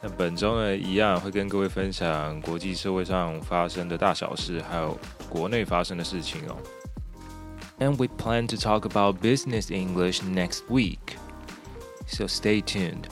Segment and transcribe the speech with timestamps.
[0.00, 4.98] 那本周呢，一样会跟各位分享国际社会上发生的大小事，还有
[5.28, 6.56] 国内发生的事情哦。
[7.78, 11.16] And we plan to talk about business English next week,
[12.08, 13.04] so stay tuned.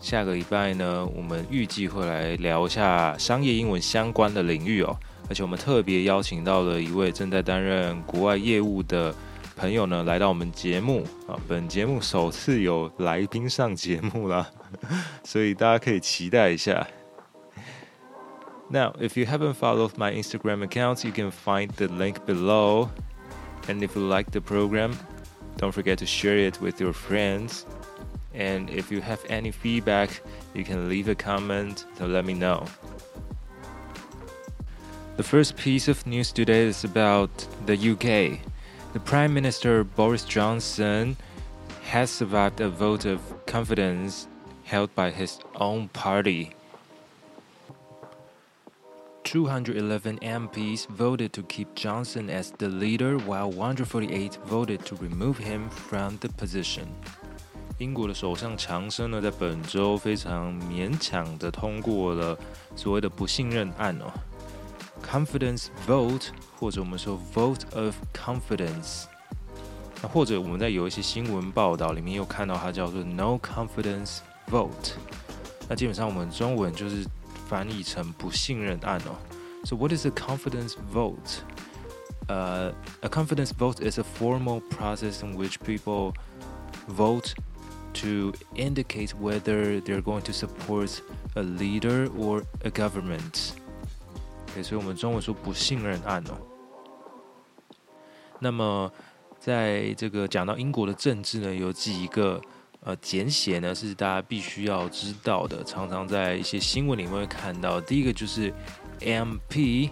[0.00, 4.96] 下个礼拜呢，我们预计会来聊一下商业英文相关的领域哦，
[5.28, 9.14] 而且我们特别邀请到了一位正在担任国外业务的
[9.56, 11.34] 朋友呢，来到我们节目啊。
[11.48, 14.48] 本节目首次有来宾上节目啦，
[15.24, 16.86] 所以大家可以期待一下。
[18.68, 22.88] Now, if you haven't followed my Instagram accounts, you can find the link below.
[23.68, 24.92] And if you like the program,
[25.56, 27.64] don't forget to share it with your friends.
[28.33, 30.21] And if you have any feedback,
[30.53, 32.65] you can leave a comment to let me know.
[35.17, 37.29] The first piece of news today is about
[37.65, 38.39] the UK.
[38.93, 41.17] The Prime Minister Boris Johnson
[41.83, 44.27] has survived a vote of confidence
[44.63, 46.55] held by his own party.
[49.23, 55.69] 211 MPs voted to keep Johnson as the leader, while 148 voted to remove him
[55.69, 56.93] from the position.
[57.80, 62.38] 英国的首相强生呢，在本周非常勉强的通过了
[62.74, 64.10] 所谓的不信任案哦，
[65.04, 69.04] confidence vote，或者我们说 vote of confidence，
[70.02, 74.18] 那或者我们在有一些新闻报道里面又看到它叫做 no confidence
[74.50, 74.94] vote，
[75.68, 77.04] 那基本上我们中文就是
[77.48, 79.14] 翻译成不信任案哦。
[79.64, 81.42] So what is a confidence vote?
[82.28, 86.12] Uh, a confidence vote is a formal process in which people
[86.88, 87.34] vote
[87.93, 91.01] to indicate whether they're going to support
[91.35, 93.51] a leader or a government。
[94.53, 96.37] 对，所以我们中文说不信任案哦。
[98.39, 98.91] 那么，
[99.39, 102.41] 在这个讲到英国的政治呢，有几个
[102.81, 107.79] 呃简写呢是大家必须要知道的，常常在一些新闻里面会看到。
[107.79, 108.53] 第一个就是
[108.99, 109.91] MP，MP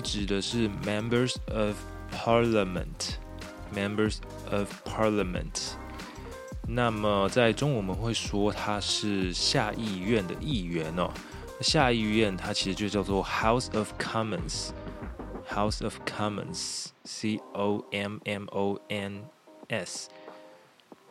[0.00, 1.76] 指的是 Members of
[2.12, 4.18] Parliament，Members
[4.50, 5.74] of Parliament。
[6.66, 11.10] 那么在中文我们会说他是下议院的议员哦。
[11.60, 19.24] 下议院它其实就叫做 House of Commons，House of Commons，C O M M O N
[19.68, 20.08] S，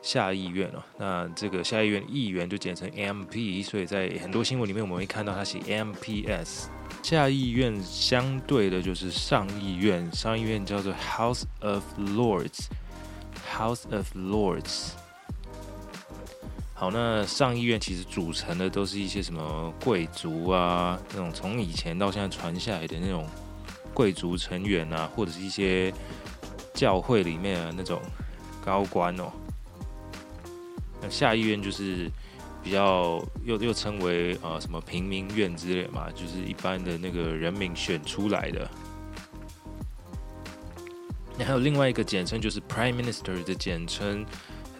[0.01, 0.81] 下议院哦。
[0.97, 6.65] 那这个下议院议员就简称 MP，所以在很多新闻里面我们会看到它写 MPS。
[7.03, 14.93] 下议院相对的就是上议院，上议院叫做 House of Lords，House of Lords。
[16.79, 23.27] 好，那上议院其实组成的都是一些什么贵族啊，那种从以前到现在传下来的那种
[23.93, 25.93] 贵族成员啊，或者是一些
[26.73, 28.01] 教会里面的那种
[28.63, 29.29] 高官哦。
[31.01, 32.09] 那下议院就是
[32.63, 38.71] 比较又又称为呃什么平民院之类嘛，就是一般的那个人民选出来的。
[41.37, 44.25] 那还有另外一个简称就是 Prime Minister 的简称。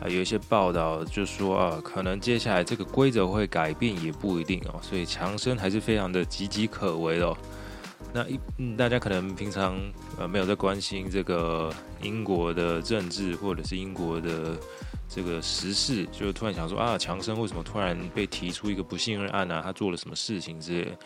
[0.00, 7.36] 啊有一些报道就说啊可能接下来这个规则会改变也不一定哦，所以强生还是非常的岌岌可危哦。
[8.14, 9.80] 那一嗯，大家可能平常
[10.18, 11.72] 呃没有在关心这个
[12.02, 14.56] 英国的政治或者是英国的
[15.08, 19.62] 这个时事，就突然想说啊，强生为什么突然被提出一个不信任案啊？
[19.62, 20.98] 他做了什么事情之类？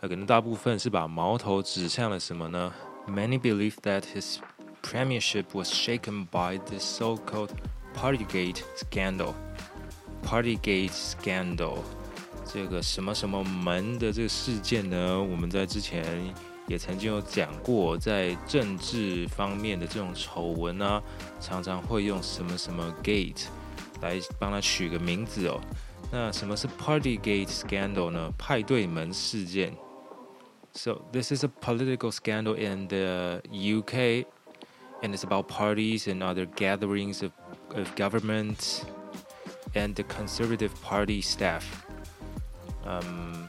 [0.00, 2.72] 呃，可能大部分是把矛头指向了什么呢
[3.06, 4.38] ？Many believe that his
[4.82, 7.50] premiership was shaken by the so-called
[7.94, 9.34] Partygate scandal.
[10.26, 11.78] Partygate scandal，
[12.50, 15.22] 这个什么什么门的这个事件呢？
[15.22, 16.04] 我们在之前
[16.66, 21.02] 也曾经有讲过，在政治方面的这种丑闻啊，
[21.40, 23.44] 常常会用什么什么 gate
[24.00, 25.60] 来帮他取个名字哦。
[26.10, 28.32] 那什么是 Partygate scandal 呢？
[28.38, 29.74] 派对门事件。
[30.72, 34.26] So this is a political scandal in the UK,
[35.02, 37.32] and it's about parties and other gatherings of,
[37.74, 38.82] of government
[39.74, 41.62] and the Conservative Party staff.
[42.86, 43.48] 嗯，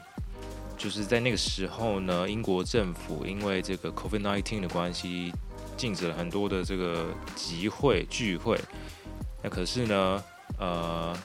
[0.76, 5.32] 就是在那个时候呢，英国政府因为这个 COVID-19 的关系，
[5.76, 8.60] 禁止了很多的这个集会聚会。
[9.42, 10.24] 那可是呢，
[10.58, 11.16] 呃，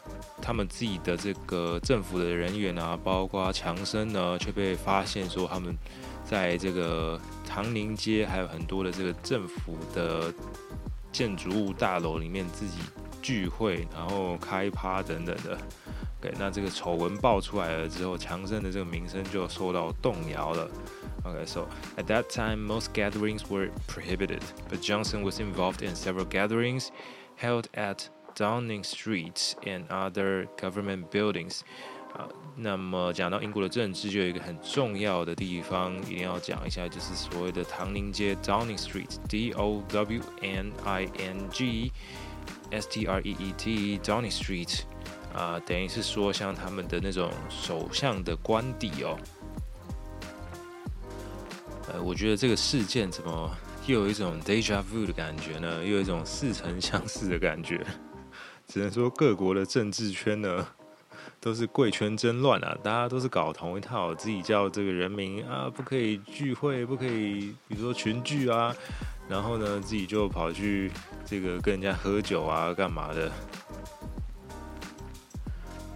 [0.41, 5.75] 他们自己的这个政府的人员啊，包括强生呢，却被发现说他们
[6.23, 10.33] 在这个唐宁街还有很多的这个政府的
[11.11, 12.77] 建筑物大楼里面自己
[13.21, 15.57] 聚会，然后开趴等等的。
[16.20, 20.68] OK，那这个丑闻爆出来了之后，强生的这个名声就受到动摇了。
[21.24, 21.66] OK，so
[21.96, 24.40] at that time most gatherings were prohibited,
[24.70, 26.88] but Johnson was involved in several gatherings
[27.38, 31.60] held at Downing Street and other government buildings。
[32.14, 41.92] 啊，那么讲到英国的政治，就有一个很重要的地方一定要讲一下，就是所谓的唐宁街 （Downing Street），D O W N I N G
[42.70, 44.84] S T R E E T，Downing Street。
[45.33, 49.17] 啊，等于是说像他们的那种首相的官邸哦。
[51.91, 53.51] 呃，我觉得这个事件怎么
[53.85, 55.83] 又有一种 deja vu 的感觉呢？
[55.83, 57.85] 又有一种似曾相识的感觉。
[58.67, 60.65] 只能说各国的政治圈呢，
[61.41, 62.77] 都是贵圈真乱啊！
[62.81, 68.73] 大家都是搞同一套，自己叫这个人民啊，不可以聚会，不可以，比如说群聚啊，
[69.27, 70.89] 然后呢，自己就跑去
[71.25, 73.29] 这个跟人家喝酒啊，干嘛的？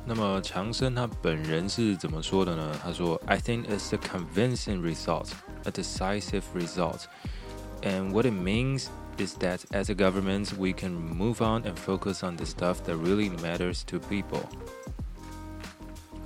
[0.06, 2.76] 那么强生他本人是怎么说的呢？
[2.82, 5.28] 他说：“I think it's a convincing result,
[5.64, 7.02] a decisive result,
[7.82, 8.86] and what it means.”
[9.18, 12.96] is that as a government, we can move on and focus on the stuff that
[12.96, 14.40] really matters to people。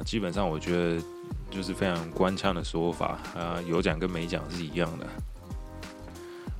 [0.04, 1.02] 基本上，我觉得
[1.50, 5.06] 就是非常官腔的说法啊，有讲跟没讲是一样的。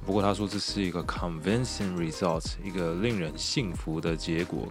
[0.05, 4.67] 不过他说这是一个 convincing result，一个令人信服的结果。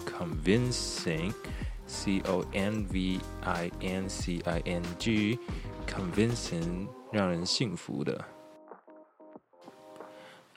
[1.87, 8.25] convincing，c o n v i n c i n g，convincing 让人信服的。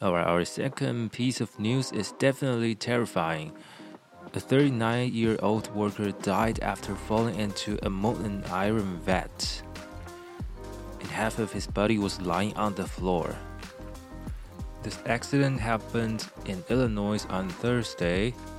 [0.01, 3.53] Alright, our second piece of news is definitely terrifying.
[4.35, 9.63] A 39 year old worker died after falling into a molten iron vat,
[11.01, 13.35] and half of his body was lying on the floor.
[14.83, 18.50] This accident happened in Illinois on Thursday, and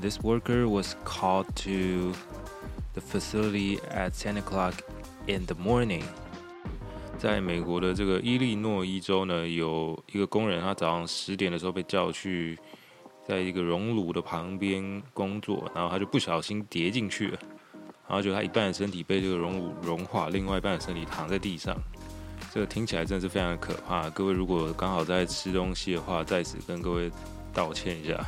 [0.00, 2.12] this worker was called to
[2.94, 4.74] the facility at 10 o'clock
[5.26, 6.04] in the morning.
[7.18, 12.56] 在美国的这个伊利诺伊州呢，有一个工人，他早上十点的时候被叫去，
[13.26, 17.38] 在一个熔炉的旁边工作，然后他就不小心跌进去了，
[18.06, 21.76] 然后就他一半的身体被这个熔炉融化，另外一半的身体躺在地上。
[22.54, 24.08] 这个听起来真的是非常的可怕。
[24.10, 27.10] 各位如果刚好在吃东西的话，在此跟各位
[27.52, 28.24] 道歉一下。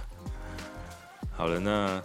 [1.41, 2.03] 好了，那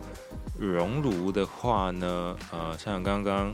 [0.58, 3.54] 熔炉的话呢，呃，像刚刚。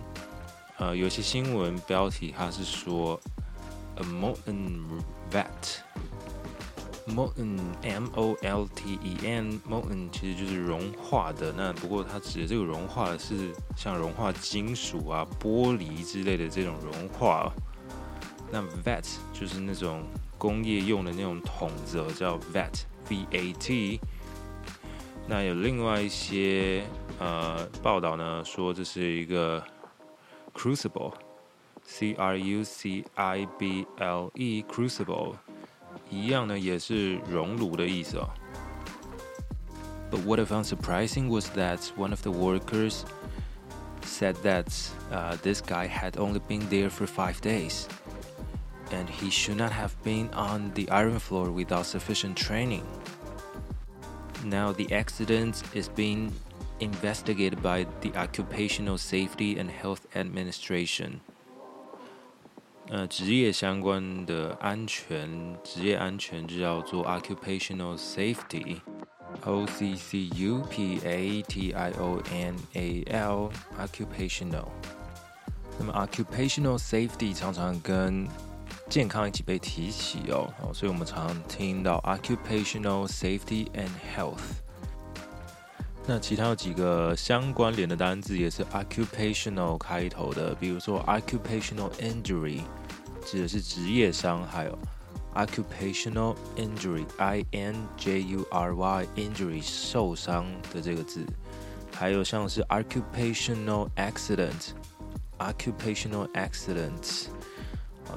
[0.78, 3.20] 呃，有些新闻标题它是说
[3.96, 4.80] a molten
[5.32, 11.54] vat，molten m o l t e n molten 其实就是融化的。
[11.56, 17.52] 那不过它指的这个融化的是像融化金属啊、玻璃之类的这种融化。
[18.52, 20.04] 那 vat 就是那种
[20.38, 24.00] 工业用的那种桶子哦，叫 vat v a t。
[25.31, 26.85] 那有另外一些
[27.19, 29.63] 呃报道呢，说这是一个。
[30.57, 31.13] crucible,
[31.85, 35.35] C R U C I B L E crucible，
[36.09, 38.31] 一样呢，也是熔炉的意思哦。
[40.11, 43.03] But what I found surprising was that one of the workers
[44.03, 44.73] said that
[45.13, 47.85] uh, this guy had only been there for five days,
[48.91, 52.85] and he should not have been on the iron floor without sufficient training.
[54.45, 56.33] Now the accident is being
[56.79, 61.21] investigated by the Occupational Safety and Health Administration。
[62.89, 74.69] 呃，职业相关的安全，职业安全就叫做 occupational safety，O C C U P A T I O N A L，occupational。
[75.79, 78.29] 那么 occupational safety 常常跟
[78.92, 84.42] 健康一起被提起哦，所以我们常常听到 occupational safety and health。
[86.06, 92.60] 那其他有几个相关联的单字也是 occupational 开头的，比如说 occupational injury
[93.26, 94.78] 指的是职业伤害哦
[95.36, 101.26] ，occupational injury，i n j u r y injury 受伤的这个字，
[101.94, 107.28] 还有像是 occupational accident，occupational accidents。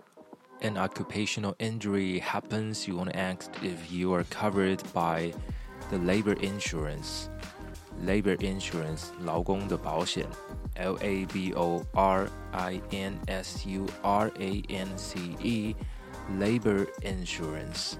[0.61, 5.33] an occupational injury happens, you want to ask if you are covered by
[5.89, 7.27] the labor insurance.
[8.05, 10.25] Labor insurance 劳工的保险，
[10.75, 15.75] L A B O R I N S U R A N C E
[16.39, 17.93] labor insurance.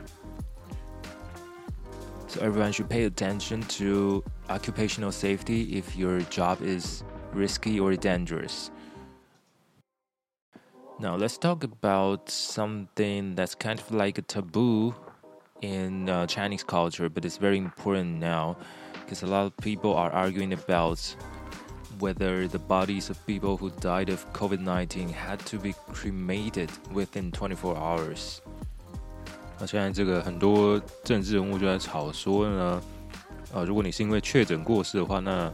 [2.28, 8.70] So everyone should pay attention to occupational safety if your job is risky or dangerous.
[11.00, 14.94] Now let's talk about something that's kind of like a taboo
[15.62, 18.58] in uh, Chinese culture, but it's very important now
[19.00, 20.99] because a lot of people are arguing about
[21.99, 27.32] whether the bodies of people who died of COVID 19 had to be cremated within
[27.32, 28.42] 24 hours.
[29.60, 32.82] 那现在这个很多政治人物就在吵说呢，
[33.52, 35.52] 呃，如果你是因为确诊过世的话，那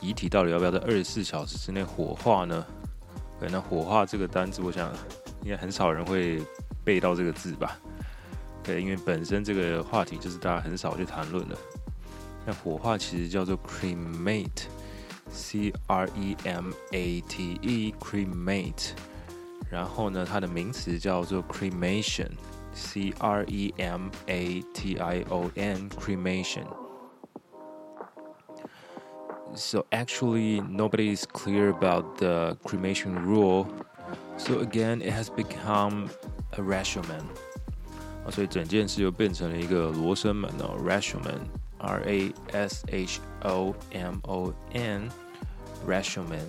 [0.00, 2.64] 遗体到底要不要在二十四小时之内火化呢？
[3.40, 4.92] 对，那火化这个单字，我想
[5.42, 6.42] 应该很少人会
[6.84, 7.78] 背到这个字吧？
[8.62, 11.56] 对，因为本身这个话题就是大家很少去谈论的。
[12.44, 18.90] 那火化其实叫做 cremate，c r e m a t e，cremate。
[19.70, 22.28] 然后呢，它的名词叫做 cremation。
[22.78, 26.66] C R E M A T I O N, cremation.
[29.54, 33.66] So, actually, nobody is clear about the cremation rule.
[34.36, 36.10] So, again, it has become
[36.52, 37.24] a Rashomon.
[38.24, 46.46] 啊，所以整件事就变成了一个罗生门哦，Rashomon，R A S H O M O N，Rashomon。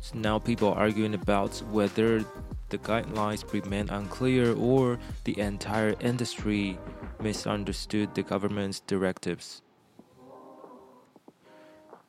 [0.00, 2.24] So now people arguing about whether
[2.72, 6.78] the guidelines remain unclear or the entire industry
[7.20, 9.60] misunderstood the government's directives.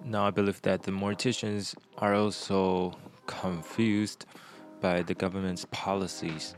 [0.05, 4.25] Now, I believe that the morticians are also confused
[4.79, 6.55] by the government's policies.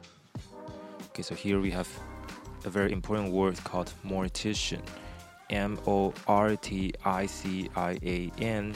[1.09, 1.89] Okay, so here we have
[2.63, 4.81] a very important word called mortician.
[5.49, 8.75] M O R T I C I A N,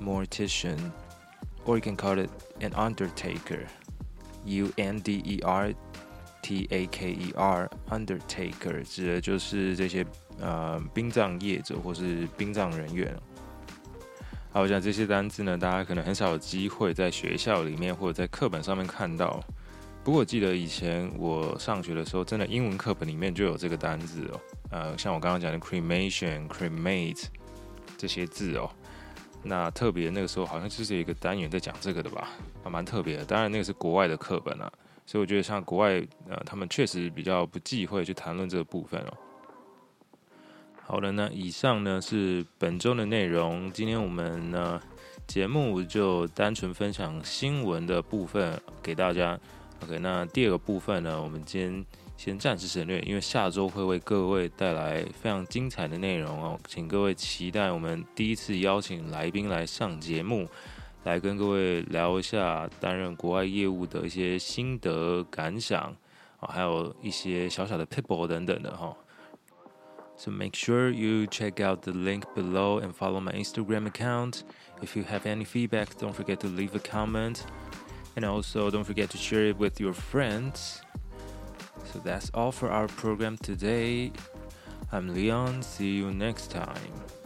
[0.00, 0.90] mortician,
[1.66, 2.30] or you can call it
[2.62, 3.66] an undertaker.
[4.44, 5.74] U N D E R
[6.42, 10.04] T A K E R undertaker 指的就是这些
[10.40, 13.14] 呃殡葬业者或是殡葬人员。
[14.52, 19.42] 好，我想这些单字呢，大家可能很少有机会在学校里面或者在课本上面看到。
[20.02, 24.40] 不过我记得以前我上学的时候，真的英文课本里面就有这个单字哦。
[24.70, 27.26] 呃，像我刚刚讲的 cremation、cremate
[27.98, 28.68] 这些字哦。
[29.42, 32.28] 那特别那个时候好像就是有一个单元在讲这个的吧，
[32.62, 33.24] 还蛮特别的。
[33.24, 34.70] 当然那个是国外的课本啊，
[35.06, 39.16] 所以我觉得像国外呃，他们确实比较不忌讳去谈论这个部分哦。
[40.86, 43.72] 好了，那以上呢是本周的内容。
[43.72, 44.80] 今天我们呢
[45.26, 49.38] 节目就单纯分享新闻的部分给大家。
[49.82, 51.86] OK，那第二个部分呢，我们今天。
[52.22, 60.46] 先暂时省略，因为下周会为各位带来非常精彩的内容哦，请各位期待我们第一次邀请来宾来上节目，
[61.04, 65.96] 来跟各位聊一下担任国外业务的一些心得感想
[66.40, 68.94] 啊，还有一些小小的 people 等等的哈。
[70.18, 74.40] So make sure you check out the link below and follow my Instagram account.
[74.82, 77.38] If you have any feedback, don't forget to leave a comment,
[78.14, 80.82] and also don't forget to share it with your friends.
[81.84, 84.12] So that's all for our program today.
[84.92, 85.62] I'm Leon.
[85.62, 87.19] See you next time.